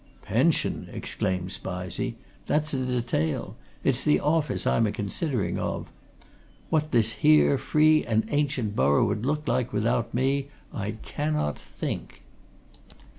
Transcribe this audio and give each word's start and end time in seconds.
"Pension!" 0.23 0.89
exclaimed 0.91 1.51
Spizey. 1.51 2.15
"That's 2.47 2.73
a 2.73 2.83
detail! 2.87 3.55
it's 3.83 4.01
the 4.01 4.19
office 4.19 4.65
I'm 4.65 4.87
a 4.87 4.91
considering 4.91 5.59
of. 5.59 5.91
What 6.71 6.89
this 6.89 7.11
here 7.17 7.55
free 7.59 8.03
and 8.07 8.25
ancient 8.31 8.75
borough 8.75 9.11
'ud 9.11 9.27
look 9.27 9.47
like, 9.47 9.71
without 9.71 10.11
me, 10.11 10.49
I 10.73 10.93
cannot 11.03 11.59
think!" 11.59 12.23